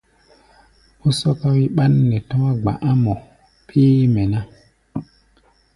[1.05, 3.13] Ó sɔ́ká wí ɓán nɛ tɔ̧́á̧ gba̧Ꞌá̧ mɔ
[3.67, 4.39] béémɛ ná.